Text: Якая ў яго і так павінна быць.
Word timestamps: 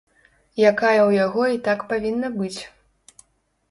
Якая 0.69 0.95
ў 1.09 1.11
яго 1.25 1.43
і 1.59 1.63
так 1.71 1.87
павінна 1.95 2.35
быць. 2.43 2.55